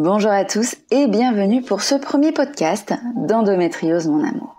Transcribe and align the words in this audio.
Bonjour 0.00 0.30
à 0.30 0.44
tous 0.44 0.76
et 0.92 1.08
bienvenue 1.08 1.60
pour 1.60 1.82
ce 1.82 1.96
premier 1.96 2.30
podcast 2.30 2.94
d'Endométriose 3.16 4.06
mon 4.06 4.22
amour. 4.22 4.54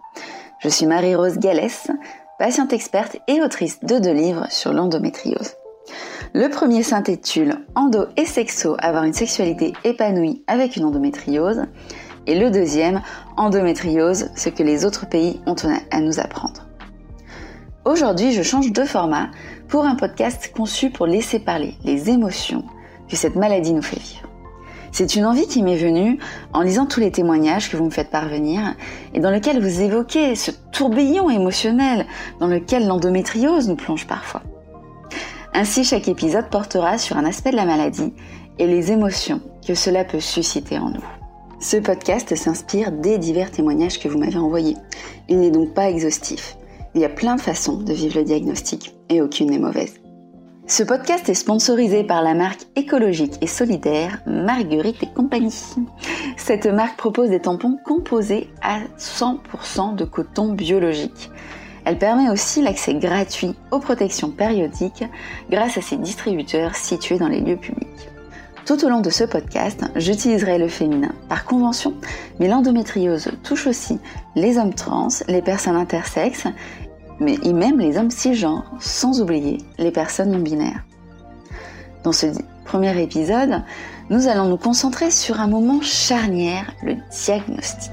Je 0.59 0.67
suis 0.67 0.85
Marie-Rose 0.85 1.37
Gallès, 1.37 1.89
patiente 2.37 2.73
experte 2.73 3.16
et 3.30 3.41
autrice 3.41 3.80
de 3.82 4.00
deux 4.00 4.12
livres 4.12 4.48
sur 4.50 4.73
l'endométriose. 4.73 5.53
Le 6.33 6.50
premier 6.50 6.83
s'intitule 6.83 7.55
Endo 7.75 8.07
et 8.18 8.25
sexo, 8.25 8.75
avoir 8.80 9.05
une 9.05 9.14
sexualité 9.14 9.71
épanouie 9.86 10.44
avec 10.48 10.75
une 10.75 10.84
endométriose. 10.84 11.62
Et 12.28 12.38
le 12.38 12.52
deuxième, 12.52 13.02
Endométriose, 13.38 14.32
ce 14.36 14.50
que 14.50 14.64
les 14.64 14.84
autres 14.84 15.08
pays 15.08 15.40
ont 15.46 15.56
à 15.90 16.02
nous 16.02 16.20
apprendre. 16.20 16.68
Aujourd'hui, 17.86 18.34
je 18.34 18.44
change 18.44 18.74
de 18.74 18.84
format 18.84 19.30
pour 19.70 19.86
un 19.86 19.96
podcast 19.96 20.52
conçu 20.54 20.90
pour 20.90 21.08
laisser 21.08 21.40
parler 21.40 21.76
les 21.86 22.10
émotions 22.10 22.66
que 23.10 23.16
cette 23.16 23.38
maladie 23.38 23.71
nous 23.71 23.82
fait 23.82 24.02
vivre. 24.02 24.29
C'est 24.91 25.16
une 25.16 25.25
envie 25.25 25.48
qui 25.48 25.63
m'est 25.63 25.77
venue 25.77 26.20
en 26.53 26.61
lisant 26.61 26.85
tous 26.85 26.99
les 26.99 27.11
témoignages 27.11 27.70
que 27.70 27.77
vous 27.77 27.85
me 27.85 27.89
faites 27.89 28.09
parvenir 28.09 28.75
et 29.13 29.20
dans 29.20 29.31
lequel 29.31 29.62
vous 29.62 29.81
évoquez 29.81 30.35
ce 30.35 30.52
tourbillon 30.71 31.29
émotionnel 31.29 32.05
dans 32.39 32.48
lequel 32.48 32.88
l'endométriose 32.88 33.70
nous 33.70 33.75
plonge 33.75 34.07
parfois. 34.07 34.41
Ainsi, 35.53 35.84
chaque 35.84 36.07
épisode 36.07 36.49
portera 36.49 36.98
sur 36.98 37.17
un 37.17 37.25
aspect 37.25 37.52
de 37.52 37.55
la 37.55 37.65
maladie 37.65 38.13
et 38.59 38.67
les 38.67 38.91
émotions 38.91 39.41
que 39.65 39.73
cela 39.73 40.03
peut 40.03 40.20
susciter 40.20 40.77
en 40.77 40.90
nous. 40.90 41.05
Ce 41.59 41.77
podcast 41.77 42.35
s'inspire 42.35 42.91
des 42.91 43.17
divers 43.17 43.51
témoignages 43.51 43.99
que 43.99 44.07
vous 44.07 44.17
m'avez 44.17 44.37
envoyés. 44.37 44.77
Il 45.27 45.40
n'est 45.40 45.51
donc 45.51 45.73
pas 45.73 45.90
exhaustif. 45.90 46.55
Il 46.95 47.01
y 47.01 47.05
a 47.05 47.09
plein 47.09 47.35
de 47.35 47.41
façons 47.41 47.77
de 47.77 47.93
vivre 47.93 48.17
le 48.17 48.23
diagnostic 48.23 48.95
et 49.09 49.21
aucune 49.21 49.49
n'est 49.49 49.59
mauvaise. 49.59 49.95
Ce 50.70 50.84
podcast 50.84 51.28
est 51.28 51.34
sponsorisé 51.34 52.04
par 52.04 52.22
la 52.22 52.36
marque 52.36 52.62
écologique 52.76 53.34
et 53.41 53.48
solidaire 53.48 54.20
Marguerite 54.27 55.02
et 55.02 55.08
compagnie. 55.08 55.66
Cette 56.38 56.68
marque 56.68 56.96
propose 56.96 57.32
des 57.32 57.40
tampons 57.40 57.80
composés 57.84 58.52
à 58.62 58.82
100% 58.99 59.96
de 59.96 60.05
coton 60.05 60.54
biologique. 60.54 61.32
Elle 61.85 61.98
permet 61.98 62.30
aussi 62.30 62.62
l'accès 62.62 62.93
gratuit 62.93 63.55
aux 63.71 63.80
protections 63.80 64.30
périodiques 64.30 65.05
grâce 65.49 65.80
à 65.80 65.81
ses 65.81 65.97
distributeurs 65.97 66.75
situés 66.75 67.17
dans 67.17 67.30
les 67.30 67.41
lieux 67.41 67.58
publics. 67.58 67.88
Tout 68.67 68.86
au 68.86 68.89
long 68.89 69.02
de 69.02 69.09
ce 69.09 69.23
podcast, 69.23 69.83
j'utiliserai 69.95 70.59
le 70.59 70.67
féminin 70.67 71.15
par 71.30 71.45
convention, 71.45 71.95
mais 72.39 72.47
l'endométriose 72.47 73.31
touche 73.41 73.65
aussi 73.65 73.97
les 74.36 74.59
hommes 74.59 74.75
trans, 74.75 75.08
les 75.27 75.41
personnes 75.41 75.77
intersexes 75.77 76.45
mais 77.19 77.37
et 77.43 77.53
même 77.53 77.79
les 77.79 77.97
hommes 77.97 78.11
cisgenres, 78.11 78.71
sans 78.79 79.21
oublier 79.21 79.59
les 79.77 79.91
personnes 79.91 80.31
non 80.31 80.39
binaires. 80.39 80.83
Dans 82.03 82.11
ce 82.11 82.27
premier 82.65 83.01
épisode, 83.01 83.63
nous 84.09 84.27
allons 84.27 84.47
nous 84.47 84.57
concentrer 84.57 85.11
sur 85.11 85.39
un 85.39 85.47
moment 85.47 85.81
charnière, 85.81 86.73
le 86.83 86.95
diagnostic. 87.11 87.91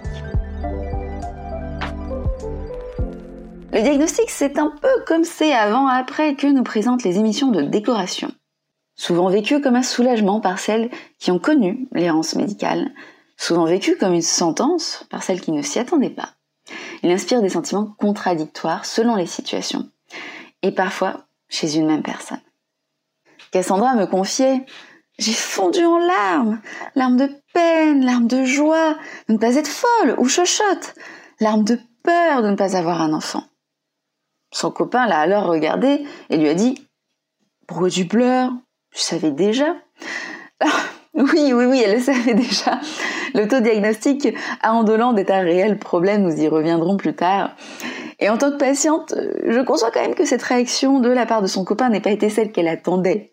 Le 3.72 3.82
diagnostic, 3.82 4.30
c'est 4.30 4.58
un 4.58 4.72
peu 4.80 5.04
comme 5.06 5.24
c'est 5.24 5.52
avant-après 5.52 6.34
que 6.34 6.47
nous 6.47 6.62
présentent 6.62 7.02
les 7.02 7.19
émissions 7.19 7.50
de 7.50 7.60
décoration. 7.60 8.30
Souvent 8.94 9.28
vécu 9.28 9.60
comme 9.60 9.77
un 9.77 9.82
soulagement 9.82 10.41
par 10.41 10.58
celles 10.58 10.88
qui 11.19 11.30
ont 11.30 11.38
connu 11.38 11.86
l'errance 11.92 12.36
médicale, 12.36 12.92
souvent 13.36 13.66
vécu 13.66 13.97
comme 13.97 14.14
une 14.14 14.22
sentence 14.22 15.04
par 15.10 15.22
celles 15.22 15.42
qui 15.42 15.52
ne 15.52 15.60
s'y 15.60 15.78
attendaient 15.78 16.08
pas. 16.08 16.36
Il 17.07 17.12
inspire 17.12 17.41
des 17.41 17.51
sentiments 17.51 17.95
contradictoires 18.01 18.85
selon 18.85 19.15
les 19.15 19.27
situations, 19.27 19.89
et 20.62 20.73
parfois 20.73 21.29
chez 21.49 21.77
une 21.77 21.87
même 21.87 22.03
personne. 22.03 22.41
Cassandra 23.53 23.95
me 23.95 24.07
confiait 24.07 24.67
J'ai 25.17 25.33
fondu 25.33 25.84
en 25.84 25.99
larmes, 25.99 26.61
larmes 26.97 27.17
de 27.17 27.31
peine, 27.55 28.05
larmes 28.05 28.27
de 28.27 28.45
joie 28.45 28.97
de 29.29 29.34
ne 29.34 29.39
pas 29.39 29.55
être 29.55 29.69
folle 29.69 30.17
ou 30.19 30.27
chochotte, 30.27 30.97
larmes 31.39 31.62
de 31.62 31.79
peur 32.03 32.43
de 32.43 32.51
ne 32.51 32.57
pas 32.57 32.77
avoir 32.77 33.00
un 33.00 33.12
enfant. 33.12 33.45
Son 34.50 34.72
copain 34.72 35.06
l'a 35.06 35.21
alors 35.21 35.45
regardé 35.45 36.05
et 36.28 36.37
lui 36.37 36.49
a 36.49 36.55
dit 36.55 36.89
Pourquoi 37.69 37.89
tu 37.89 38.09
pleures? 38.09 38.50
Tu 38.93 39.00
savais 39.00 39.31
déjà 39.31 39.77
Oui, 41.16 41.53
oui, 41.54 41.65
oui, 41.65 41.82
elle 41.82 41.97
le 41.97 42.00
savait 42.00 42.34
déjà. 42.34 42.78
L'autodiagnostic 43.34 44.34
à 44.62 44.75
Andolande 44.75 45.19
est 45.19 45.31
un 45.31 45.41
réel 45.41 45.78
problème, 45.78 46.22
nous 46.22 46.41
y 46.41 46.47
reviendrons 46.47 46.99
plus 46.99 47.15
tard. 47.15 47.56
Et 48.21 48.28
en 48.28 48.37
tant 48.37 48.50
que 48.50 48.59
patiente, 48.59 49.15
je 49.47 49.60
conçois 49.60 49.91
quand 49.91 50.03
même 50.03 50.15
que 50.15 50.27
cette 50.27 50.43
réaction 50.43 51.00
de 51.00 51.09
la 51.09 51.25
part 51.25 51.41
de 51.41 51.47
son 51.47 51.65
copain 51.65 51.88
n'ait 51.88 52.00
pas 52.00 52.10
été 52.10 52.28
celle 52.28 52.53
qu'elle 52.53 52.69
attendait. 52.69 53.32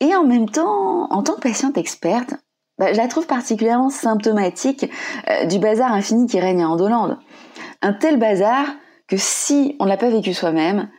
Et 0.00 0.14
en 0.14 0.24
même 0.24 0.48
temps, 0.50 1.10
en 1.10 1.22
tant 1.22 1.34
que 1.34 1.40
patiente 1.40 1.78
experte, 1.78 2.34
bah, 2.78 2.92
je 2.92 2.98
la 2.98 3.08
trouve 3.08 3.26
particulièrement 3.26 3.90
symptomatique 3.90 4.90
euh, 5.30 5.46
du 5.46 5.58
bazar 5.58 5.92
infini 5.92 6.26
qui 6.26 6.40
règne 6.40 6.62
à 6.62 6.68
Andolande. 6.68 7.18
Un 7.80 7.92
tel 7.92 8.18
bazar 8.18 8.66
que 9.08 9.16
si 9.16 9.76
on 9.78 9.84
ne 9.84 9.88
l'a 9.88 9.96
pas 9.96 10.10
vécu 10.10 10.34
soi-même, 10.34 10.90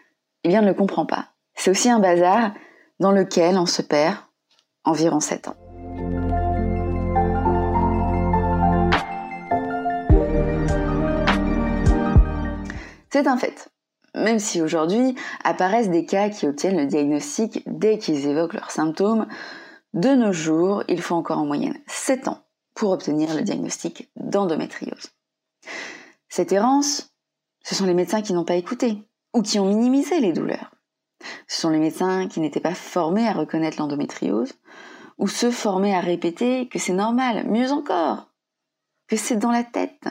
eh 0.43 0.49
bien 0.49 0.59
on 0.59 0.63
ne 0.63 0.69
le 0.69 0.73
comprend 0.73 1.05
pas. 1.05 1.27
C'est 1.55 1.69
aussi 1.69 1.89
un 1.89 1.99
bazar 1.99 2.53
dans 2.99 3.11
lequel 3.11 3.57
on 3.57 3.65
se 3.65 3.81
perd 3.81 4.15
environ 4.83 5.19
7 5.19 5.47
ans. 5.47 5.55
C'est 13.11 13.27
un 13.27 13.37
fait. 13.37 13.69
Même 14.15 14.39
si 14.39 14.61
aujourd'hui 14.61 15.15
apparaissent 15.43 15.89
des 15.89 16.05
cas 16.05 16.29
qui 16.29 16.47
obtiennent 16.47 16.77
le 16.77 16.87
diagnostic 16.87 17.63
dès 17.67 17.97
qu'ils 17.97 18.27
évoquent 18.27 18.53
leurs 18.53 18.71
symptômes, 18.71 19.27
de 19.93 20.09
nos 20.09 20.31
jours, 20.31 20.83
il 20.87 21.01
faut 21.01 21.15
encore 21.15 21.37
en 21.37 21.45
moyenne 21.45 21.77
7 21.87 22.27
ans 22.27 22.43
pour 22.73 22.91
obtenir 22.91 23.35
le 23.35 23.43
diagnostic 23.43 24.09
d'endométriose. 24.15 25.11
Cette 26.27 26.51
errance, 26.51 27.13
ce 27.63 27.75
sont 27.75 27.85
les 27.85 27.93
médecins 27.93 28.23
qui 28.23 28.33
n'ont 28.33 28.45
pas 28.45 28.55
écouté 28.55 28.97
ou 29.33 29.43
qui 29.43 29.59
ont 29.59 29.67
minimisé 29.67 30.19
les 30.19 30.33
douleurs. 30.33 30.72
Ce 31.47 31.61
sont 31.61 31.69
les 31.69 31.79
médecins 31.79 32.27
qui 32.27 32.39
n'étaient 32.39 32.59
pas 32.59 32.73
formés 32.73 33.27
à 33.27 33.33
reconnaître 33.33 33.79
l'endométriose 33.79 34.53
ou 35.17 35.27
ceux 35.27 35.51
formés 35.51 35.95
à 35.95 35.99
répéter 35.99 36.67
que 36.67 36.79
c'est 36.79 36.93
normal, 36.93 37.45
mieux 37.47 37.71
encore, 37.71 38.29
que 39.07 39.15
c'est 39.15 39.37
dans 39.37 39.51
la 39.51 39.63
tête, 39.63 40.07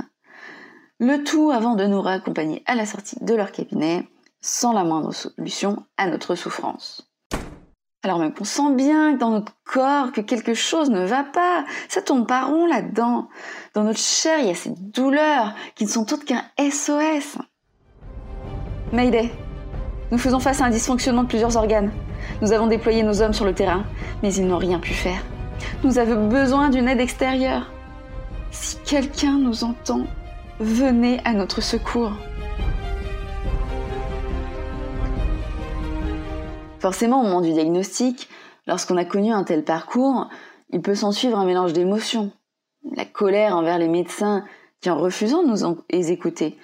le 0.99 1.25
tout 1.25 1.51
avant 1.51 1.75
de 1.75 1.85
nous 1.85 2.01
raccompagner 2.01 2.63
à 2.67 2.75
la 2.75 2.87
sortie 2.87 3.17
de 3.21 3.35
leur 3.35 3.51
cabinet, 3.51 4.09
sans 4.41 4.73
la 4.73 4.85
moindre 4.85 5.13
solution 5.13 5.85
à 5.97 6.07
notre 6.07 6.35
souffrance. 6.35 7.13
Alors 8.05 8.19
même 8.19 8.35
qu'on 8.35 8.45
sent 8.45 8.75
bien 8.75 9.13
dans 9.13 9.31
notre 9.31 9.53
corps 9.65 10.11
que 10.11 10.21
quelque 10.21 10.55
chose 10.55 10.91
ne 10.91 11.05
va 11.05 11.23
pas, 11.23 11.65
ça 11.89 12.03
tombe 12.03 12.27
pas 12.27 12.45
rond 12.45 12.67
là-dedans. 12.67 13.29
Dans 13.75 13.85
notre 13.85 14.01
chair, 14.01 14.41
il 14.41 14.47
y 14.47 14.51
a 14.51 14.57
ces 14.57 14.71
douleurs 14.71 15.55
qui 15.77 15.85
ne 15.85 15.91
sont 15.91 16.13
autres 16.13 16.25
qu'un 16.25 16.45
SOS. 16.59 17.39
Mayday, 18.93 19.31
nous 20.13 20.19
faisons 20.19 20.41
face 20.41 20.61
à 20.61 20.67
un 20.67 20.71
dysfonctionnement 20.71 21.23
de 21.23 21.29
plusieurs 21.29 21.57
organes. 21.57 21.91
Nous 22.43 22.53
avons 22.53 22.67
déployé 22.67 23.03
nos 23.03 23.23
hommes 23.23 23.33
sur 23.33 23.47
le 23.47 23.55
terrain, 23.55 23.85
mais 24.23 24.33
ils 24.35 24.47
n'ont 24.47 24.59
rien 24.59 24.79
pu 24.79 24.93
faire. 24.93 25.25
Nous 25.85 25.99
avons 25.99 26.29
besoin 26.29 26.69
d'une 26.69 26.87
aide 26.87 27.01
extérieure. 27.01 27.73
Si 28.51 28.77
quelqu'un 28.85 29.39
nous 29.39 29.65
entend, 29.65 30.05
venez 30.61 31.19
à 31.25 31.33
notre 31.33 31.63
secours. 31.63 32.13
Forcément, 36.79 37.21
au 37.21 37.25
moment 37.25 37.41
du 37.41 37.55
diagnostic, 37.55 38.29
lorsqu'on 38.67 38.99
a 38.99 39.07
connu 39.07 39.33
un 39.33 39.45
tel 39.45 39.65
parcours, 39.65 40.29
il 40.69 40.83
peut 40.83 40.95
s'en 40.95 41.13
suivre 41.13 41.39
un 41.39 41.47
mélange 41.47 41.73
d'émotions. 41.73 42.33
La 42.97 43.07
colère 43.07 43.57
envers 43.57 43.79
les 43.79 43.89
médecins 43.89 44.45
qui, 44.83 44.91
en 44.91 44.99
refusant 44.99 45.43
de 45.43 45.49
nous 45.49 46.11
écouter, 46.11 46.59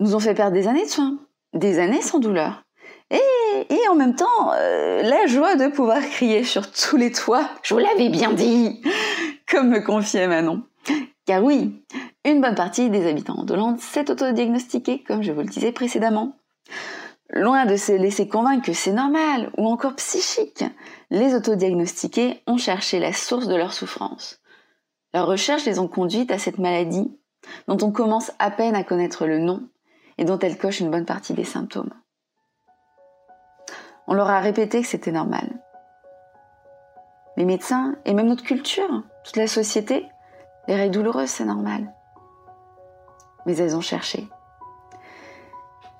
nous 0.00 0.16
ont 0.16 0.20
fait 0.20 0.34
perdre 0.34 0.54
des 0.54 0.66
années 0.66 0.86
de 0.86 0.90
soins, 0.90 1.18
des 1.54 1.78
années 1.78 2.02
sans 2.02 2.18
douleur. 2.18 2.64
Et, 3.10 3.88
en 3.90 3.94
même 3.94 4.14
temps, 4.14 4.52
euh, 4.52 5.02
la 5.02 5.26
joie 5.26 5.56
de 5.56 5.68
pouvoir 5.68 6.00
crier 6.00 6.44
sur 6.44 6.70
tous 6.70 6.96
les 6.96 7.10
toits, 7.10 7.48
je 7.62 7.72
vous 7.72 7.80
l'avais 7.80 8.10
bien 8.10 8.32
dit, 8.32 8.82
comme 9.50 9.70
me 9.70 9.80
confiait 9.80 10.28
Manon. 10.28 10.62
Car 11.24 11.42
oui, 11.42 11.82
une 12.24 12.40
bonne 12.40 12.54
partie 12.54 12.90
des 12.90 13.08
habitants 13.08 13.44
d'Hollande 13.44 13.80
s'est 13.80 14.10
autodiagnostiquée, 14.10 15.02
comme 15.02 15.22
je 15.22 15.32
vous 15.32 15.40
le 15.40 15.48
disais 15.48 15.72
précédemment. 15.72 16.36
Loin 17.30 17.66
de 17.66 17.76
se 17.76 17.92
laisser 17.92 18.28
convaincre 18.28 18.66
que 18.66 18.72
c'est 18.72 18.92
normal 18.92 19.50
ou 19.56 19.66
encore 19.66 19.94
psychique, 19.96 20.64
les 21.10 21.34
autodiagnostiqués 21.34 22.42
ont 22.46 22.56
cherché 22.58 22.98
la 22.98 23.12
source 23.12 23.46
de 23.46 23.56
leur 23.56 23.72
souffrance. 23.72 24.40
Leurs 25.14 25.26
recherches 25.26 25.64
les 25.64 25.78
ont 25.78 25.88
conduites 25.88 26.30
à 26.30 26.38
cette 26.38 26.58
maladie, 26.58 27.10
dont 27.66 27.78
on 27.82 27.90
commence 27.90 28.32
à 28.38 28.50
peine 28.50 28.74
à 28.74 28.84
connaître 28.84 29.26
le 29.26 29.38
nom 29.38 29.62
et 30.18 30.24
dont 30.24 30.38
elle 30.38 30.58
coche 30.58 30.80
une 30.80 30.90
bonne 30.90 31.06
partie 31.06 31.34
des 31.34 31.44
symptômes. 31.44 31.92
On 34.06 34.14
leur 34.14 34.28
a 34.28 34.40
répété 34.40 34.82
que 34.82 34.88
c'était 34.88 35.12
normal. 35.12 35.60
Les 37.36 37.44
médecins 37.44 37.96
et 38.04 38.14
même 38.14 38.28
notre 38.28 38.44
culture, 38.44 39.04
toute 39.24 39.36
la 39.36 39.46
société, 39.46 40.08
les 40.66 40.74
règles 40.74 40.94
douloureuses, 40.94 41.30
c'est 41.30 41.44
normal 41.44 41.92
mais 43.48 43.56
elles 43.56 43.74
ont 43.74 43.80
cherché. 43.80 44.28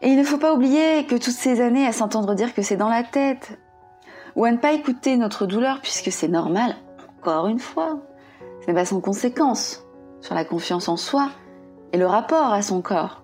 Et 0.03 0.09
il 0.09 0.19
ne 0.19 0.23
faut 0.23 0.38
pas 0.38 0.53
oublier 0.53 1.06
que 1.06 1.17
toutes 1.17 1.35
ces 1.35 1.61
années 1.61 1.87
à 1.87 1.93
s'entendre 1.93 2.35
dire 2.35 2.55
que 2.55 2.62
c'est 2.62 2.76
dans 2.76 2.91
la 2.91 3.03
tête, 3.03 3.59
ou 4.37 4.44
à 4.44 4.53
ne 4.53 4.59
pas 4.59 4.73
écouter 4.73 5.17
notre 5.17 5.47
douleur 5.47 5.81
puisque 5.81 6.12
c'est 6.12 6.29
normal, 6.29 6.76
encore 7.19 7.49
une 7.49 7.59
fois, 7.59 7.99
ce 8.61 8.67
n'est 8.67 8.75
pas 8.75 8.85
sans 8.85 9.00
conséquence 9.00 9.85
sur 10.21 10.35
la 10.35 10.44
confiance 10.44 10.88
en 10.88 10.97
soi 10.97 11.31
et 11.93 11.97
le 11.97 12.06
rapport 12.06 12.53
à 12.53 12.62
son 12.62 12.82
corps. 12.82 13.23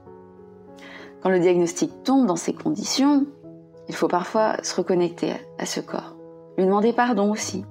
Quand 1.25 1.31
le 1.31 1.41
diagnostic 1.41 2.05
tombe 2.05 2.27
dans 2.27 2.37
ces 2.37 2.53
conditions, 2.53 3.25
il 3.89 3.95
faut 3.95 4.09
parfois 4.09 4.63
se 4.63 4.77
reconnecter 4.77 5.33
à 5.59 5.65
ce 5.65 5.81
corps, 5.81 6.15
lui 6.59 6.67
demander 6.67 6.93
pardon 6.93 7.33
aussi, 7.33 7.65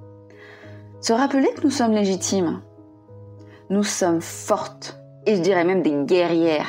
se 1.00 1.12
rappeler 1.12 1.48
que 1.54 1.62
nous 1.62 1.70
sommes 1.70 1.92
légitimes. 1.92 2.62
Nous 3.70 3.84
sommes 3.84 4.20
fortes, 4.20 4.98
et 5.24 5.36
je 5.36 5.40
dirais 5.40 5.62
même 5.62 5.82
des 5.82 5.94
guerrières, 6.04 6.66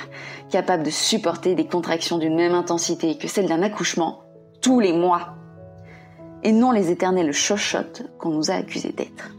capables 0.51 0.83
de 0.83 0.91
supporter 0.91 1.55
des 1.55 1.65
contractions 1.65 2.19
d'une 2.19 2.35
même 2.35 2.53
intensité 2.53 3.17
que 3.17 3.27
celle 3.27 3.47
d'un 3.47 3.63
accouchement 3.63 4.21
tous 4.61 4.79
les 4.79 4.93
mois, 4.93 5.33
et 6.43 6.51
non 6.51 6.69
les 6.69 6.91
éternelles 6.91 7.33
chochottes 7.33 8.03
qu'on 8.19 8.29
nous 8.29 8.51
a 8.51 8.55
accusés 8.55 8.93
d'être. 8.95 9.31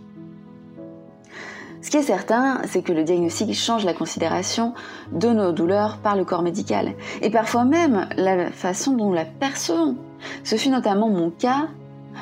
Ce 1.87 1.91
qui 1.93 1.99
est 1.99 2.03
certain, 2.03 2.62
c'est 2.67 2.83
que 2.83 2.93
le 2.93 3.05
diagnostic 3.05 3.55
change 3.55 3.85
la 3.85 3.94
considération 3.94 4.75
de 5.12 5.29
nos 5.29 5.53
douleurs 5.53 5.99
par 5.99 6.17
le 6.17 6.25
corps 6.25 6.43
médical, 6.43 6.94
et 7.23 7.31
parfois 7.31 7.65
même 7.65 8.09
la 8.17 8.50
façon 8.50 8.97
dont 8.97 9.12
la 9.12 9.25
percevons. 9.25 9.97
Ce 10.43 10.56
fut 10.56 10.69
notamment 10.69 11.09
mon 11.09 11.31
cas 11.31 11.69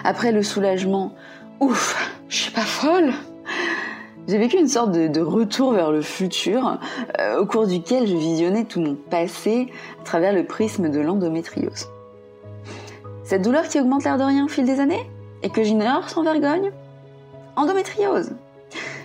après 0.05 0.33
le 0.33 0.43
soulagement. 0.43 1.15
Ouf, 1.61 2.13
je 2.29 2.37
suis 2.37 2.53
pas 2.53 2.61
folle 2.61 3.15
j'ai 4.29 4.37
vécu 4.37 4.59
une 4.59 4.69
sorte 4.69 4.93
de, 4.93 5.21
retour 5.21 5.73
vers 5.73 5.91
le 5.91 6.03
futur, 6.03 6.79
euh, 7.19 7.41
au 7.41 7.47
cours 7.47 7.67
duquel 7.67 8.07
je 8.07 8.17
visionnais 8.17 8.65
tout 8.65 8.81
mon 8.81 8.95
passé 8.95 9.71
à 10.01 10.05
travers 10.05 10.35
le 10.35 10.45
prisme 10.45 10.91
de 10.91 11.01
l'endométriose. 11.01 11.89
Cette 13.23 13.43
douleur 13.43 13.69
qui 13.69 13.81
augmente 13.81 14.05
l'air 14.05 14.19
de 14.19 14.25
rien 14.25 14.45
au 14.45 14.49
fil 14.49 14.67
des 14.67 14.81
années 14.81 15.11
et 15.43 15.49
que 15.49 15.63
j'ignore 15.63 16.11
sans 16.11 16.23
vergogne? 16.23 16.71
Endométriose. 17.57 18.33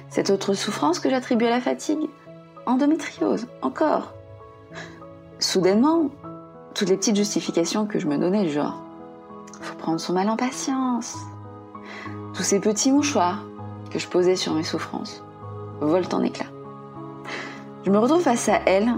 Cette 0.09 0.31
autre 0.31 0.53
souffrance 0.53 0.99
que 0.99 1.09
j'attribue 1.09 1.45
à 1.45 1.51
la 1.51 1.61
fatigue 1.61 2.09
Endométriose, 2.65 3.47
encore. 3.61 4.13
Soudainement, 5.39 6.09
toutes 6.75 6.89
les 6.89 6.97
petites 6.97 7.15
justifications 7.15 7.85
que 7.87 7.99
je 7.99 8.07
me 8.07 8.17
donnais, 8.17 8.49
genre, 8.49 8.81
faut 9.61 9.75
prendre 9.75 9.99
son 9.99 10.13
mal 10.13 10.29
en 10.29 10.37
patience. 10.37 11.17
Tous 12.33 12.43
ces 12.43 12.59
petits 12.59 12.91
mouchoirs 12.91 13.43
que 13.91 13.99
je 13.99 14.07
posais 14.07 14.35
sur 14.35 14.53
mes 14.53 14.63
souffrances 14.63 15.23
volent 15.79 16.09
en 16.11 16.23
éclats. 16.23 16.51
Je 17.85 17.91
me 17.91 17.97
retrouve 17.97 18.21
face 18.21 18.49
à 18.49 18.59
elle 18.65 18.93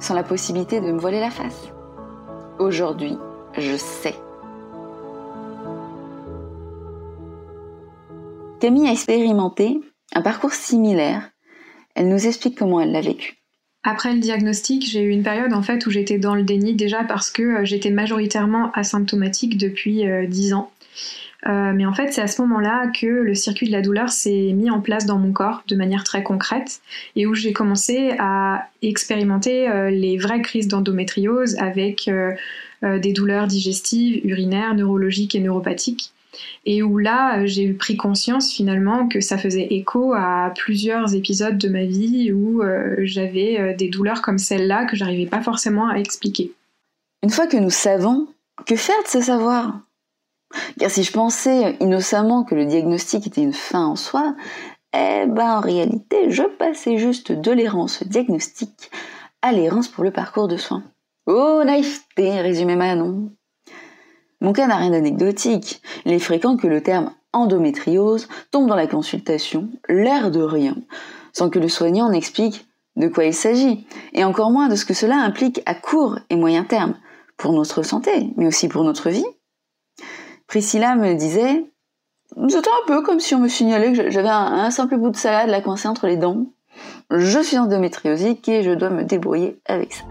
sans 0.00 0.14
la 0.14 0.22
possibilité 0.22 0.80
de 0.80 0.90
me 0.90 0.98
voiler 0.98 1.20
la 1.20 1.30
face. 1.30 1.68
Aujourd'hui, 2.58 3.18
je 3.58 3.76
sais. 3.76 4.14
Camille 8.60 8.88
a 8.88 8.92
expérimenté 8.92 9.80
un 10.14 10.22
parcours 10.22 10.52
similaire. 10.52 11.30
Elle 11.94 12.08
nous 12.08 12.26
explique 12.26 12.58
comment 12.58 12.80
elle 12.80 12.92
l'a 12.92 13.00
vécu. 13.00 13.42
Après 13.84 14.12
le 14.12 14.20
diagnostic, 14.20 14.88
j'ai 14.88 15.02
eu 15.02 15.10
une 15.10 15.24
période 15.24 15.52
en 15.52 15.62
fait 15.62 15.86
où 15.86 15.90
j'étais 15.90 16.18
dans 16.18 16.36
le 16.36 16.44
déni 16.44 16.74
déjà 16.74 17.02
parce 17.02 17.30
que 17.30 17.42
euh, 17.42 17.64
j'étais 17.64 17.90
majoritairement 17.90 18.70
asymptomatique 18.72 19.58
depuis 19.58 20.04
10 20.28 20.52
euh, 20.52 20.56
ans. 20.56 20.70
Euh, 21.48 21.72
mais 21.74 21.84
en 21.84 21.92
fait, 21.92 22.12
c'est 22.12 22.20
à 22.20 22.28
ce 22.28 22.40
moment-là 22.42 22.92
que 22.92 23.06
le 23.06 23.34
circuit 23.34 23.66
de 23.66 23.72
la 23.72 23.82
douleur 23.82 24.10
s'est 24.10 24.52
mis 24.54 24.70
en 24.70 24.80
place 24.80 25.06
dans 25.06 25.18
mon 25.18 25.32
corps 25.32 25.64
de 25.66 25.74
manière 25.74 26.04
très 26.04 26.22
concrète 26.22 26.80
et 27.16 27.26
où 27.26 27.34
j'ai 27.34 27.52
commencé 27.52 28.14
à 28.20 28.68
expérimenter 28.80 29.90
les 29.90 30.18
vraies 30.18 30.42
crises 30.42 30.68
d'endométriose 30.68 31.56
avec 31.58 32.08
des 32.82 33.12
douleurs 33.12 33.48
digestives, 33.48 34.24
urinaires, 34.24 34.76
neurologiques 34.76 35.34
et 35.34 35.40
neuropathiques. 35.40 36.12
Et 36.64 36.82
où 36.82 36.98
là, 36.98 37.44
j'ai 37.46 37.72
pris 37.72 37.96
conscience 37.96 38.52
finalement 38.52 39.08
que 39.08 39.20
ça 39.20 39.38
faisait 39.38 39.68
écho 39.70 40.14
à 40.14 40.52
plusieurs 40.56 41.14
épisodes 41.14 41.58
de 41.58 41.68
ma 41.68 41.84
vie 41.84 42.32
où 42.32 42.62
j'avais 42.98 43.74
des 43.74 43.88
douleurs 43.88 44.22
comme 44.22 44.38
celle-là 44.38 44.86
que 44.86 44.96
j'arrivais 44.96 45.28
pas 45.28 45.42
forcément 45.42 45.88
à 45.88 45.96
expliquer. 45.96 46.52
Une 47.22 47.30
fois 47.30 47.46
que 47.46 47.56
nous 47.56 47.70
savons, 47.70 48.28
que 48.66 48.76
faire 48.76 49.02
de 49.04 49.08
ce 49.08 49.20
savoir? 49.20 49.80
Car 50.78 50.90
si 50.90 51.02
je 51.02 51.12
pensais 51.12 51.76
innocemment 51.80 52.44
que 52.44 52.54
le 52.54 52.66
diagnostic 52.66 53.26
était 53.26 53.42
une 53.42 53.52
fin 53.52 53.86
en 53.86 53.96
soi, 53.96 54.34
eh 54.94 55.24
ben 55.26 55.56
en 55.56 55.60
réalité, 55.60 56.30
je 56.30 56.42
passais 56.42 56.98
juste 56.98 57.32
de 57.32 57.50
l'errance 57.50 58.02
diagnostique 58.02 58.90
à 59.40 59.52
l'errance 59.52 59.88
pour 59.88 60.04
le 60.04 60.10
parcours 60.10 60.48
de 60.48 60.56
soins. 60.56 60.84
Oh 61.26 61.62
naïveté, 61.64 62.40
résumé 62.40 62.76
Manon. 62.76 63.30
Mon 64.42 64.52
cas 64.52 64.66
n'a 64.66 64.76
rien 64.76 64.90
d'anecdotique. 64.90 65.80
Il 66.04 66.12
est 66.12 66.18
fréquent 66.18 66.56
que 66.56 66.66
le 66.66 66.82
terme 66.82 67.12
endométriose 67.32 68.28
tombe 68.50 68.68
dans 68.68 68.74
la 68.74 68.88
consultation, 68.88 69.68
l'air 69.88 70.32
de 70.32 70.42
rien, 70.42 70.76
sans 71.32 71.48
que 71.48 71.60
le 71.60 71.68
soignant 71.68 72.10
n'explique 72.10 72.66
de 72.96 73.06
quoi 73.06 73.24
il 73.24 73.34
s'agit, 73.34 73.86
et 74.12 74.24
encore 74.24 74.50
moins 74.50 74.68
de 74.68 74.74
ce 74.74 74.84
que 74.84 74.94
cela 74.94 75.14
implique 75.14 75.62
à 75.64 75.74
court 75.74 76.18
et 76.28 76.34
moyen 76.34 76.64
terme, 76.64 76.96
pour 77.38 77.52
notre 77.52 77.84
santé, 77.84 78.30
mais 78.36 78.48
aussi 78.48 78.66
pour 78.66 78.82
notre 78.82 79.10
vie, 79.10 79.24
Priscilla 80.48 80.96
me 80.96 81.14
disait, 81.14 81.64
c'était 82.48 82.68
un 82.68 82.86
peu 82.86 83.02
comme 83.02 83.20
si 83.20 83.36
on 83.36 83.38
me 83.38 83.48
signalait 83.48 83.92
que 83.92 84.10
j'avais 84.10 84.28
un, 84.28 84.70
simple 84.70 84.96
bout 84.98 85.10
de 85.10 85.16
salade 85.16 85.50
là 85.50 85.60
coincé 85.60 85.86
entre 85.86 86.08
les 86.08 86.16
dents. 86.16 86.46
Je 87.10 87.38
suis 87.38 87.58
endométriosique 87.58 88.48
et 88.48 88.64
je 88.64 88.72
dois 88.72 88.90
me 88.90 89.04
débrouiller 89.04 89.60
avec 89.66 89.94
ça. 89.94 90.04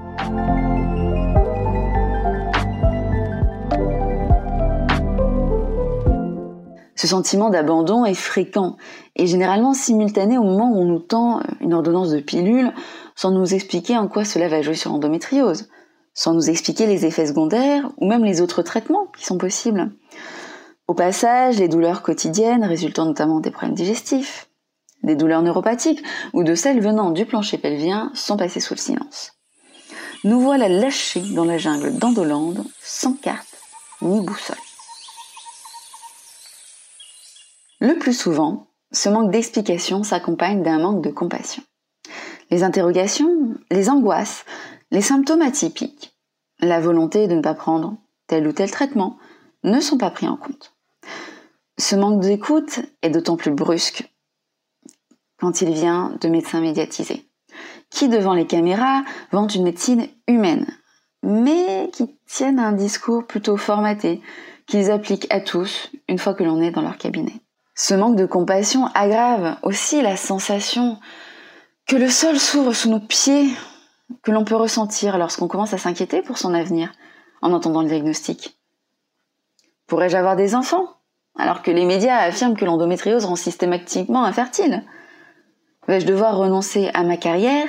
Ce 7.01 7.07
sentiment 7.07 7.50
d'abandon 7.50 8.06
est 8.06 8.13
fréquent 8.13 8.77
et 9.15 9.25
généralement 9.25 9.74
simultané 9.74 10.38
au 10.38 10.44
moment 10.44 10.71
où 10.71 10.81
on 10.81 10.86
nous 10.86 11.00
tend 11.00 11.42
une 11.59 11.74
ordonnance 11.74 12.12
de 12.12 12.19
pilule 12.19 12.71
sans 13.15 13.31
nous 13.31 13.56
expliquer 13.56 13.98
en 13.98 14.07
quoi 14.07 14.24
cela 14.24 14.48
va 14.48 14.62
jouer 14.62 14.75
sur 14.75 14.92
l'endométriose, 14.92 15.68
sans 16.13 16.36
nous 16.36 16.48
expliquer 16.51 16.86
les 16.86 17.07
effets 17.07 17.25
secondaires 17.25 17.89
ou 17.98 18.07
même 18.07 18.24
les 18.24 18.39
autres 18.39 18.62
traitements 18.62 19.07
qui 19.18 19.25
sont 19.25 19.39
possibles. 19.39 19.92
Au 20.88 20.94
passage, 20.94 21.57
les 21.57 21.69
douleurs 21.69 22.03
quotidiennes 22.03 22.65
résultant 22.65 23.06
notamment 23.06 23.39
des 23.39 23.50
problèmes 23.50 23.74
digestifs, 23.74 24.48
des 25.01 25.15
douleurs 25.15 25.42
neuropathiques 25.42 26.03
ou 26.33 26.44
de 26.44 26.53
celles 26.53 26.81
venant 26.81 27.09
du 27.09 27.25
plancher 27.25 27.57
pelvien 27.57 28.12
sont 28.13 28.38
passées 28.38 28.59
sous 28.59 28.75
le 28.75 28.80
silence. 28.80 29.31
Nous 30.24 30.39
voilà 30.39 30.69
lâchés 30.69 31.24
dans 31.33 31.45
la 31.45 31.57
jungle 31.57 31.98
d'Andolande, 31.98 32.63
sans 32.80 33.13
carte 33.13 33.57
ni 34.03 34.21
boussole. 34.21 34.56
Le 37.83 37.97
plus 37.97 38.13
souvent, 38.13 38.67
ce 38.91 39.09
manque 39.09 39.31
d'explication 39.31 40.03
s'accompagne 40.03 40.61
d'un 40.61 40.77
manque 40.77 41.03
de 41.03 41.09
compassion. 41.09 41.63
Les 42.51 42.61
interrogations, 42.61 43.55
les 43.71 43.89
angoisses, 43.89 44.45
les 44.91 45.01
symptômes 45.01 45.41
atypiques, 45.41 46.15
la 46.59 46.79
volonté 46.79 47.27
de 47.27 47.33
ne 47.33 47.41
pas 47.41 47.55
prendre 47.55 47.97
tel 48.27 48.47
ou 48.47 48.51
tel 48.51 48.69
traitement 48.69 49.17
ne 49.63 49.79
sont 49.79 49.97
pas 49.97 50.11
pris 50.11 50.27
en 50.27 50.38
compte. 50.38 50.75
Ce 51.79 51.95
manque 51.95 52.21
d'écoute 52.21 52.81
est 53.01 53.09
d'autant 53.09 53.35
plus 53.35 53.50
brusque 53.50 54.07
quand 55.39 55.61
il 55.61 55.71
vient 55.73 56.15
de 56.21 56.29
médecins 56.29 56.61
médiatisés, 56.61 57.25
qui 57.89 58.09
devant 58.09 58.35
les 58.35 58.45
caméras 58.45 59.03
vendent 59.31 59.55
une 59.55 59.63
médecine 59.63 60.07
humaine, 60.27 60.67
mais 61.23 61.89
qui 61.91 62.15
tiennent 62.27 62.59
un 62.59 62.73
discours 62.73 63.25
plutôt 63.25 63.57
formaté, 63.57 64.21
qu'ils 64.67 64.91
appliquent 64.91 65.33
à 65.33 65.41
tous 65.41 65.89
une 66.07 66.19
fois 66.19 66.35
que 66.35 66.43
l'on 66.43 66.61
est 66.61 66.69
dans 66.69 66.83
leur 66.83 67.00
cabinet. 67.00 67.41
Ce 67.83 67.95
manque 67.95 68.15
de 68.15 68.27
compassion 68.27 68.85
aggrave 68.93 69.57
aussi 69.63 70.03
la 70.03 70.15
sensation 70.15 71.00
que 71.88 71.95
le 71.95 72.11
sol 72.11 72.38
s'ouvre 72.38 72.73
sous 72.73 72.91
nos 72.91 73.00
pieds, 73.00 73.50
que 74.21 74.29
l'on 74.29 74.43
peut 74.43 74.55
ressentir 74.55 75.17
lorsqu'on 75.17 75.47
commence 75.47 75.73
à 75.73 75.79
s'inquiéter 75.79 76.21
pour 76.21 76.38
son 76.38 76.53
avenir 76.53 76.91
en 77.41 77.51
entendant 77.53 77.81
le 77.81 77.88
diagnostic. 77.88 78.55
Pourrais-je 79.88 80.15
avoir 80.15 80.35
des 80.35 80.53
enfants? 80.53 80.89
Alors 81.35 81.63
que 81.63 81.71
les 81.71 81.85
médias 81.85 82.19
affirment 82.19 82.55
que 82.55 82.65
l'endométriose 82.65 83.25
rend 83.25 83.35
systématiquement 83.35 84.25
infertile. 84.25 84.83
Vais-je 85.88 86.05
devoir 86.05 86.38
renoncer 86.38 86.91
à 86.93 87.01
ma 87.01 87.17
carrière? 87.17 87.67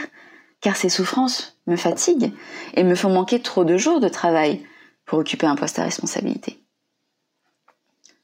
Car 0.60 0.76
ces 0.76 0.90
souffrances 0.90 1.58
me 1.66 1.76
fatiguent 1.76 2.34
et 2.74 2.84
me 2.84 2.96
font 2.96 3.08
manquer 3.08 3.40
trop 3.40 3.64
de 3.64 3.78
jours 3.78 3.98
de 3.98 4.10
travail 4.10 4.62
pour 5.06 5.20
occuper 5.20 5.46
un 5.46 5.56
poste 5.56 5.78
à 5.78 5.84
responsabilité. 5.84 6.62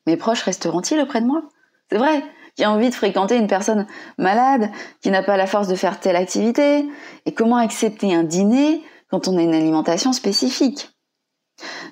Mes 0.07 0.19
proches 0.19 0.43
resteront-ils 0.43 1.01
auprès 1.01 1.23
de 1.23 1.27
moi? 1.27 1.45
C'est 1.91 1.97
vrai, 1.97 2.23
qui 2.55 2.65
a 2.65 2.71
envie 2.71 2.91
de 2.91 2.95
fréquenter 2.95 3.37
une 3.37 3.47
personne 3.47 3.87
malade, 4.19 4.71
qui 5.01 5.11
n'a 5.11 5.23
pas 5.23 5.39
la 5.39 5.47
force 5.47 5.69
de 5.69 5.75
faire 5.75 6.01
telle 6.01 6.17
activité, 6.17 6.85
et 7.25 7.33
comment 7.33 7.57
accepter 7.57 8.15
un 8.15 8.25
dîner 8.25 8.83
quand 9.11 9.27
on 9.27 9.39
a 9.39 9.43
une 9.43 9.55
alimentation 9.55 10.13
spécifique? 10.13 10.91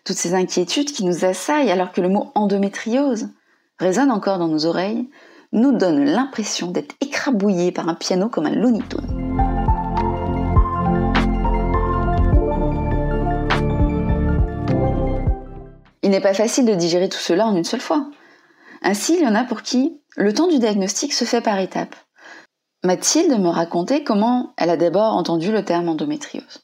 Toutes 0.04 0.16
ces 0.16 0.34
inquiétudes 0.34 0.92
qui 0.92 1.04
nous 1.04 1.24
assaillent 1.24 1.70
alors 1.70 1.92
que 1.92 2.02
le 2.02 2.10
mot 2.10 2.30
endométriose 2.34 3.30
résonne 3.78 4.10
encore 4.10 4.38
dans 4.38 4.48
nos 4.48 4.66
oreilles, 4.66 5.08
nous 5.52 5.72
donne 5.72 6.04
l'impression 6.04 6.70
d'être 6.70 6.94
écrabouillés 7.00 7.72
par 7.72 7.88
un 7.88 7.94
piano 7.94 8.28
comme 8.28 8.46
un 8.46 8.54
Looney. 8.54 8.82
Il 16.02 16.10
n'est 16.10 16.20
pas 16.20 16.34
facile 16.34 16.66
de 16.66 16.74
digérer 16.74 17.08
tout 17.08 17.18
cela 17.18 17.46
en 17.46 17.56
une 17.56 17.64
seule 17.64 17.80
fois. 17.80 18.06
Ainsi, 18.86 19.14
il 19.14 19.22
y 19.22 19.26
en 19.26 19.34
a 19.34 19.42
pour 19.42 19.62
qui 19.62 20.00
Le 20.16 20.32
temps 20.32 20.46
du 20.46 20.60
diagnostic 20.60 21.12
se 21.12 21.24
fait 21.24 21.40
par 21.40 21.58
étapes. 21.58 21.96
Mathilde 22.84 23.36
me 23.40 23.48
racontait 23.48 24.04
comment 24.04 24.54
elle 24.56 24.70
a 24.70 24.76
d'abord 24.76 25.14
entendu 25.16 25.50
le 25.50 25.64
terme 25.64 25.88
endométriose, 25.88 26.60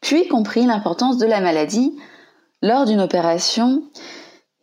puis 0.00 0.26
compris 0.26 0.64
l'importance 0.64 1.18
de 1.18 1.26
la 1.26 1.42
maladie 1.42 1.94
lors 2.62 2.86
d'une 2.86 3.02
opération 3.02 3.82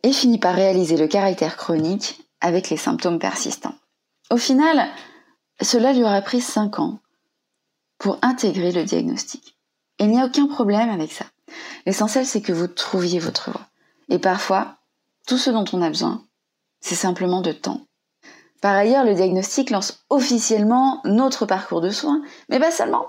et 0.02 0.12
finit 0.12 0.40
par 0.40 0.56
réaliser 0.56 0.96
le 0.96 1.06
caractère 1.06 1.56
chronique 1.56 2.20
avec 2.40 2.68
les 2.68 2.76
symptômes 2.76 3.20
persistants. 3.20 3.76
Au 4.30 4.36
final, 4.36 4.88
cela 5.60 5.92
lui 5.92 6.02
aura 6.02 6.20
pris 6.20 6.40
5 6.40 6.80
ans 6.80 6.98
pour 7.98 8.18
intégrer 8.22 8.72
le 8.72 8.82
diagnostic. 8.82 9.56
Et 10.00 10.04
il 10.04 10.10
n'y 10.10 10.20
a 10.20 10.26
aucun 10.26 10.48
problème 10.48 10.90
avec 10.90 11.12
ça. 11.12 11.26
L'essentiel, 11.86 12.26
c'est 12.26 12.42
que 12.42 12.52
vous 12.52 12.66
trouviez 12.66 13.20
votre 13.20 13.52
voie. 13.52 13.68
Et 14.08 14.18
parfois, 14.18 14.78
tout 15.28 15.38
ce 15.38 15.50
dont 15.50 15.64
on 15.72 15.80
a 15.80 15.88
besoin, 15.88 16.26
c'est 16.80 16.94
simplement 16.94 17.40
de 17.40 17.52
temps. 17.52 17.86
Par 18.62 18.74
ailleurs, 18.74 19.04
le 19.04 19.14
diagnostic 19.14 19.70
lance 19.70 20.04
officiellement 20.10 21.00
notre 21.04 21.46
parcours 21.46 21.80
de 21.80 21.90
soins, 21.90 22.22
mais 22.48 22.58
pas 22.58 22.70
seulement. 22.70 23.06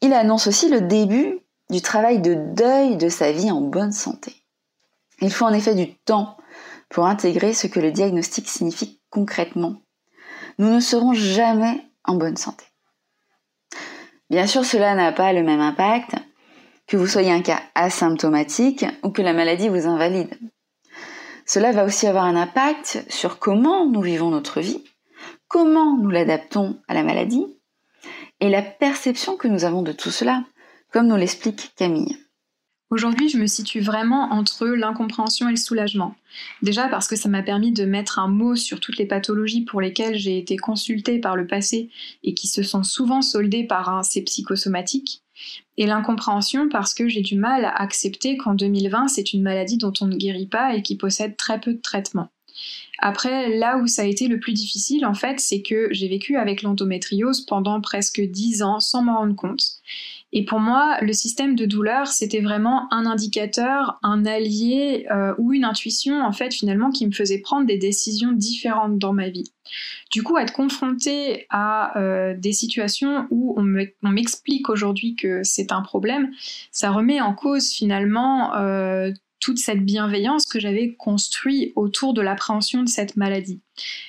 Il 0.00 0.12
annonce 0.12 0.46
aussi 0.46 0.68
le 0.68 0.80
début 0.80 1.40
du 1.70 1.80
travail 1.80 2.20
de 2.20 2.34
deuil 2.34 2.96
de 2.96 3.08
sa 3.08 3.32
vie 3.32 3.50
en 3.50 3.60
bonne 3.60 3.92
santé. 3.92 4.34
Il 5.20 5.32
faut 5.32 5.44
en 5.44 5.52
effet 5.52 5.74
du 5.74 5.94
temps 5.94 6.36
pour 6.88 7.06
intégrer 7.06 7.54
ce 7.54 7.66
que 7.66 7.80
le 7.80 7.92
diagnostic 7.92 8.48
signifie 8.48 9.00
concrètement. 9.10 9.76
Nous 10.58 10.68
ne 10.68 10.80
serons 10.80 11.14
jamais 11.14 11.82
en 12.04 12.14
bonne 12.14 12.36
santé. 12.36 12.64
Bien 14.30 14.46
sûr, 14.46 14.64
cela 14.64 14.94
n'a 14.94 15.12
pas 15.12 15.32
le 15.32 15.42
même 15.42 15.60
impact 15.60 16.14
que 16.86 16.96
vous 16.96 17.06
soyez 17.06 17.30
un 17.30 17.42
cas 17.42 17.60
asymptomatique 17.74 18.84
ou 19.02 19.10
que 19.10 19.22
la 19.22 19.32
maladie 19.32 19.68
vous 19.68 19.86
invalide. 19.86 20.34
Cela 21.46 21.72
va 21.72 21.84
aussi 21.84 22.06
avoir 22.06 22.24
un 22.24 22.36
impact 22.36 23.04
sur 23.08 23.38
comment 23.38 23.86
nous 23.86 24.02
vivons 24.02 24.30
notre 24.30 24.60
vie, 24.60 24.82
comment 25.48 25.96
nous 25.96 26.10
l'adaptons 26.10 26.78
à 26.88 26.94
la 26.94 27.02
maladie 27.02 27.46
et 28.40 28.48
la 28.48 28.62
perception 28.62 29.36
que 29.36 29.48
nous 29.48 29.64
avons 29.64 29.82
de 29.82 29.92
tout 29.92 30.10
cela, 30.10 30.44
comme 30.92 31.06
nous 31.06 31.16
l'explique 31.16 31.72
Camille. 31.76 32.18
Aujourd'hui, 32.92 33.30
je 33.30 33.38
me 33.38 33.46
situe 33.46 33.80
vraiment 33.80 34.32
entre 34.32 34.66
l'incompréhension 34.66 35.48
et 35.48 35.52
le 35.52 35.56
soulagement. 35.56 36.14
Déjà 36.60 36.88
parce 36.88 37.08
que 37.08 37.16
ça 37.16 37.30
m'a 37.30 37.42
permis 37.42 37.72
de 37.72 37.86
mettre 37.86 38.18
un 38.18 38.28
mot 38.28 38.54
sur 38.54 38.80
toutes 38.80 38.98
les 38.98 39.06
pathologies 39.06 39.64
pour 39.64 39.80
lesquelles 39.80 40.18
j'ai 40.18 40.36
été 40.36 40.58
consultée 40.58 41.18
par 41.18 41.34
le 41.34 41.46
passé 41.46 41.88
et 42.22 42.34
qui 42.34 42.48
se 42.48 42.62
sont 42.62 42.82
souvent 42.82 43.22
soldées 43.22 43.64
par 43.64 43.88
un 43.88 44.02
C 44.02 44.22
psychosomatique. 44.22 45.22
Et 45.78 45.86
l'incompréhension 45.86 46.68
parce 46.68 46.94
que 46.94 47.08
j'ai 47.08 47.22
du 47.22 47.36
mal 47.36 47.64
à 47.64 47.74
accepter 47.74 48.36
qu'en 48.36 48.54
2020, 48.54 49.08
c'est 49.08 49.32
une 49.32 49.42
maladie 49.42 49.78
dont 49.78 49.92
on 50.00 50.06
ne 50.06 50.16
guérit 50.16 50.46
pas 50.46 50.74
et 50.74 50.82
qui 50.82 50.96
possède 50.96 51.36
très 51.36 51.60
peu 51.60 51.74
de 51.74 51.80
traitements. 51.80 52.30
Après, 52.98 53.56
là 53.56 53.78
où 53.78 53.86
ça 53.86 54.02
a 54.02 54.04
été 54.04 54.28
le 54.28 54.38
plus 54.38 54.52
difficile, 54.52 55.04
en 55.06 55.14
fait, 55.14 55.40
c'est 55.40 55.62
que 55.62 55.88
j'ai 55.90 56.08
vécu 56.08 56.36
avec 56.36 56.62
l'endométriose 56.62 57.40
pendant 57.46 57.80
presque 57.80 58.20
10 58.20 58.62
ans 58.62 58.80
sans 58.80 59.02
m'en 59.02 59.18
rendre 59.18 59.34
compte. 59.34 59.64
Et 60.34 60.46
pour 60.46 60.60
moi, 60.60 60.96
le 61.02 61.12
système 61.12 61.54
de 61.54 61.66
douleur, 61.66 62.06
c'était 62.06 62.40
vraiment 62.40 62.92
un 62.92 63.04
indicateur, 63.04 63.98
un 64.02 64.24
allié 64.24 65.06
euh, 65.10 65.34
ou 65.36 65.52
une 65.52 65.64
intuition, 65.64 66.22
en 66.22 66.32
fait, 66.32 66.54
finalement, 66.54 66.90
qui 66.90 67.06
me 67.06 67.12
faisait 67.12 67.38
prendre 67.38 67.66
des 67.66 67.76
décisions 67.76 68.32
différentes 68.32 68.98
dans 68.98 69.12
ma 69.12 69.28
vie. 69.28 69.52
Du 70.10 70.22
coup, 70.22 70.38
être 70.38 70.54
confronté 70.54 71.46
à 71.50 71.98
euh, 71.98 72.34
des 72.36 72.52
situations 72.52 73.26
où 73.30 73.54
on 73.58 74.10
m'explique 74.10 74.70
aujourd'hui 74.70 75.16
que 75.16 75.42
c'est 75.42 75.70
un 75.70 75.82
problème, 75.82 76.30
ça 76.70 76.90
remet 76.90 77.20
en 77.20 77.34
cause 77.34 77.70
finalement 77.70 78.54
euh, 78.56 79.12
toute 79.38 79.58
cette 79.58 79.84
bienveillance 79.84 80.46
que 80.46 80.60
j'avais 80.60 80.94
construite 80.94 81.72
autour 81.76 82.14
de 82.14 82.22
l'appréhension 82.22 82.82
de 82.82 82.88
cette 82.88 83.16
maladie. 83.16 83.60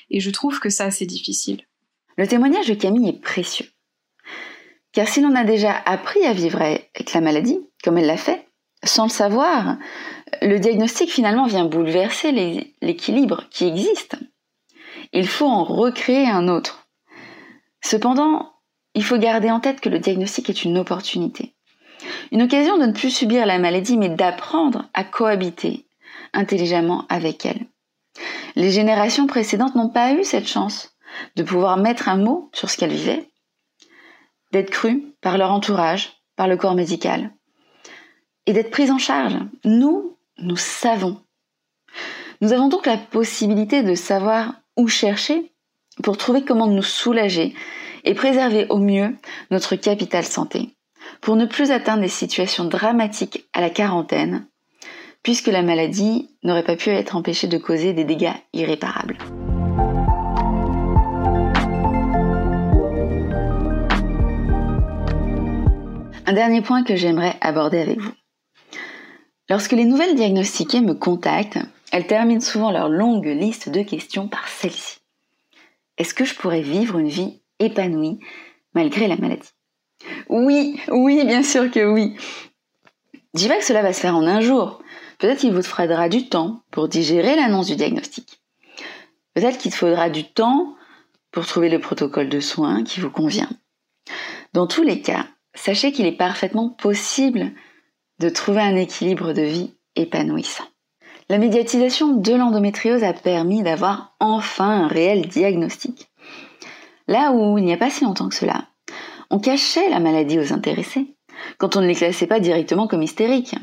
Et 0.09 0.21
je 0.21 0.29
trouve 0.29 0.59
que 0.61 0.69
ça, 0.69 0.89
c'est 0.89 1.05
difficile. 1.05 1.61
Le 2.17 2.27
témoignage 2.27 2.67
de 2.67 2.75
Camille 2.75 3.09
est 3.09 3.21
précieux. 3.21 3.65
Car 4.93 5.07
si 5.07 5.21
l'on 5.21 5.35
a 5.35 5.43
déjà 5.43 5.75
appris 5.85 6.23
à 6.25 6.33
vivre 6.33 6.61
avec 6.61 7.13
la 7.13 7.21
maladie, 7.21 7.59
comme 7.83 7.97
elle 7.97 8.05
l'a 8.05 8.17
fait, 8.17 8.47
sans 8.83 9.03
le 9.05 9.09
savoir, 9.09 9.77
le 10.41 10.59
diagnostic 10.59 11.09
finalement 11.09 11.47
vient 11.47 11.65
bouleverser 11.65 12.31
l'équilibre 12.81 13.45
qui 13.49 13.67
existe. 13.67 14.17
Il 15.11 15.27
faut 15.27 15.47
en 15.47 15.63
recréer 15.63 16.27
un 16.27 16.47
autre. 16.47 16.87
Cependant, 17.81 18.53
il 18.93 19.03
faut 19.03 19.17
garder 19.17 19.49
en 19.49 19.59
tête 19.59 19.81
que 19.81 19.89
le 19.89 19.99
diagnostic 19.99 20.49
est 20.49 20.63
une 20.63 20.77
opportunité. 20.77 21.55
Une 22.31 22.43
occasion 22.43 22.77
de 22.77 22.85
ne 22.85 22.93
plus 22.93 23.09
subir 23.09 23.45
la 23.45 23.59
maladie, 23.59 23.97
mais 23.97 24.09
d'apprendre 24.09 24.89
à 24.93 25.03
cohabiter 25.03 25.87
intelligemment 26.33 27.05
avec 27.09 27.45
elle. 27.45 27.65
Les 28.55 28.71
générations 28.71 29.27
précédentes 29.27 29.75
n'ont 29.75 29.89
pas 29.89 30.13
eu 30.13 30.23
cette 30.23 30.47
chance 30.47 30.95
de 31.35 31.43
pouvoir 31.43 31.77
mettre 31.77 32.09
un 32.09 32.17
mot 32.17 32.49
sur 32.53 32.69
ce 32.69 32.77
qu'elles 32.77 32.91
vivaient 32.91 33.29
d'être 34.53 34.69
crues 34.69 35.03
par 35.19 35.37
leur 35.37 35.51
entourage, 35.51 36.13
par 36.37 36.47
le 36.47 36.55
corps 36.55 36.75
médical, 36.75 37.31
et 38.45 38.53
d'être 38.53 38.71
prises 38.71 38.91
en 38.91 38.97
charge. 38.97 39.35
Nous, 39.65 40.15
nous 40.37 40.55
savons. 40.55 41.19
Nous 42.39 42.53
avons 42.53 42.69
donc 42.69 42.85
la 42.85 42.97
possibilité 42.97 43.83
de 43.83 43.95
savoir 43.95 44.53
où 44.77 44.87
chercher 44.87 45.51
pour 46.01 46.17
trouver 46.17 46.43
comment 46.43 46.67
nous 46.67 46.83
soulager 46.83 47.53
et 48.03 48.13
préserver 48.13 48.67
au 48.69 48.77
mieux 48.77 49.15
notre 49.51 49.75
capital 49.75 50.23
santé, 50.23 50.69
pour 51.21 51.35
ne 51.35 51.45
plus 51.45 51.71
atteindre 51.71 52.01
des 52.01 52.07
situations 52.07 52.65
dramatiques 52.65 53.47
à 53.53 53.61
la 53.61 53.69
quarantaine, 53.69 54.45
puisque 55.23 55.47
la 55.47 55.61
maladie 55.61 56.29
n'aurait 56.43 56.63
pas 56.63 56.75
pu 56.75 56.89
être 56.89 57.15
empêchée 57.15 57.47
de 57.47 57.57
causer 57.57 57.93
des 57.93 58.03
dégâts 58.03 58.35
irréparables. 58.53 59.17
Un 66.25 66.33
dernier 66.33 66.61
point 66.61 66.83
que 66.83 66.95
j'aimerais 66.95 67.35
aborder 67.41 67.79
avec 67.79 67.99
vous. 67.99 68.13
Lorsque 69.49 69.73
les 69.73 69.83
nouvelles 69.83 70.15
diagnostiquées 70.15 70.79
me 70.79 70.93
contactent, 70.93 71.59
elles 71.91 72.07
terminent 72.07 72.39
souvent 72.39 72.71
leur 72.71 72.87
longue 72.87 73.25
liste 73.25 73.67
de 73.67 73.81
questions 73.81 74.29
par 74.29 74.47
celle-ci. 74.47 74.99
Est-ce 75.97 76.13
que 76.13 76.23
je 76.23 76.33
pourrais 76.33 76.61
vivre 76.61 76.97
une 76.97 77.09
vie 77.09 77.41
épanouie 77.59 78.19
malgré 78.73 79.07
la 79.07 79.17
maladie? 79.17 79.49
Oui, 80.29 80.79
oui, 80.89 81.25
bien 81.25 81.43
sûr 81.43 81.69
que 81.69 81.85
oui. 81.85 82.15
Dis 83.33 83.49
pas 83.49 83.57
que 83.57 83.65
cela 83.65 83.81
va 83.81 83.91
se 83.91 83.99
faire 83.99 84.15
en 84.15 84.25
un 84.25 84.39
jour. 84.39 84.81
Peut-être 85.19 85.39
qu'il 85.39 85.53
vous 85.53 85.61
faudra 85.61 86.07
du 86.07 86.29
temps 86.29 86.61
pour 86.71 86.87
digérer 86.87 87.35
l'annonce 87.35 87.67
du 87.67 87.75
diagnostic. 87.75 88.41
Peut-être 89.33 89.57
qu'il 89.57 89.71
te 89.71 89.77
faudra 89.77 90.09
du 90.09 90.23
temps 90.23 90.75
pour 91.31 91.45
trouver 91.45 91.67
le 91.67 91.79
protocole 91.79 92.29
de 92.29 92.39
soins 92.39 92.83
qui 92.83 93.01
vous 93.01 93.11
convient. 93.11 93.49
Dans 94.53 94.67
tous 94.67 94.83
les 94.83 95.01
cas, 95.01 95.25
sachez 95.53 95.91
qu'il 95.91 96.05
est 96.05 96.17
parfaitement 96.17 96.69
possible 96.69 97.51
de 98.19 98.29
trouver 98.29 98.61
un 98.61 98.75
équilibre 98.75 99.33
de 99.33 99.41
vie 99.41 99.73
épanouissant. 99.95 100.65
La 101.29 101.37
médiatisation 101.37 102.15
de 102.15 102.33
l'endométriose 102.33 103.03
a 103.03 103.13
permis 103.13 103.63
d'avoir 103.63 104.15
enfin 104.19 104.83
un 104.83 104.87
réel 104.87 105.27
diagnostic. 105.27 106.09
Là 107.07 107.31
où 107.31 107.57
il 107.57 107.63
n'y 107.63 107.73
a 107.73 107.77
pas 107.77 107.89
si 107.89 108.03
longtemps 108.03 108.29
que 108.29 108.35
cela, 108.35 108.67
on 109.29 109.39
cachait 109.39 109.89
la 109.89 109.99
maladie 109.99 110.39
aux 110.39 110.53
intéressés, 110.53 111.15
quand 111.57 111.75
on 111.75 111.81
ne 111.81 111.87
les 111.87 111.95
classait 111.95 112.27
pas 112.27 112.39
directement 112.39 112.87
comme 112.87 113.03
hystériques. 113.03 113.55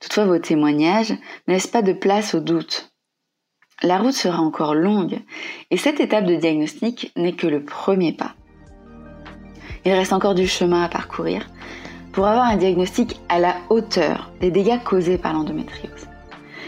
Toutefois, 0.00 0.26
vos 0.26 0.38
témoignages 0.38 1.14
ne 1.48 1.54
laissent 1.54 1.66
pas 1.66 1.82
de 1.82 1.92
place 1.92 2.34
au 2.34 2.40
doute. 2.40 2.90
La 3.82 3.98
route 3.98 4.12
sera 4.12 4.38
encore 4.38 4.74
longue, 4.74 5.18
et 5.70 5.76
cette 5.76 6.00
étape 6.00 6.26
de 6.26 6.36
diagnostic 6.36 7.12
n'est 7.16 7.34
que 7.34 7.46
le 7.46 7.64
premier 7.64 8.12
pas. 8.12 8.34
Il 9.84 9.92
reste 9.92 10.12
encore 10.12 10.34
du 10.34 10.46
chemin 10.46 10.82
à 10.82 10.88
parcourir 10.88 11.46
pour 12.12 12.26
avoir 12.26 12.46
un 12.46 12.56
diagnostic 12.56 13.20
à 13.28 13.38
la 13.38 13.56
hauteur 13.68 14.30
des 14.40 14.50
dégâts 14.50 14.82
causés 14.82 15.18
par 15.18 15.32
l'endométriose. 15.32 16.08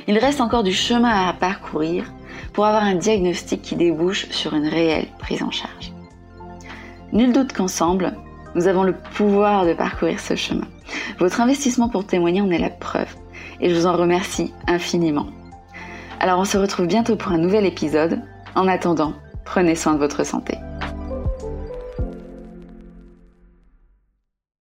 Il 0.08 0.18
reste 0.18 0.40
encore 0.40 0.62
du 0.62 0.73
chemin 0.73 1.28
à 1.28 1.32
parcourir 1.32 2.12
pour 2.52 2.66
avoir 2.66 2.82
un 2.82 2.94
diagnostic 2.94 3.62
qui 3.62 3.76
débouche 3.76 4.28
sur 4.30 4.54
une 4.54 4.68
réelle 4.68 5.08
prise 5.18 5.42
en 5.42 5.50
charge. 5.50 5.92
Nul 7.12 7.32
doute 7.32 7.52
qu'ensemble, 7.52 8.14
nous 8.54 8.66
avons 8.66 8.82
le 8.82 8.94
pouvoir 8.94 9.64
de 9.64 9.73
parcourir 9.73 10.20
ce 10.20 10.35
chemin. 10.35 10.66
Votre 11.18 11.40
investissement 11.40 11.88
pour 11.88 12.06
témoigner 12.06 12.40
en 12.40 12.50
est 12.50 12.58
la 12.58 12.70
preuve 12.70 13.14
et 13.61 13.70
je 13.70 13.75
vous 13.75 13.87
en 13.87 13.96
remercie 13.96 14.52
infiniment. 14.66 15.26
Alors 16.20 16.38
on 16.38 16.44
se 16.44 16.58
retrouve 16.58 16.87
bientôt 16.87 17.16
pour 17.16 17.32
un 17.32 17.38
nouvel 17.38 17.66
épisode. 17.66 18.20
En 18.54 18.68
attendant, 18.68 19.12
prenez 19.44 19.75
soin 19.75 19.94
de 19.94 19.99
votre 19.99 20.25
santé. 20.25 20.56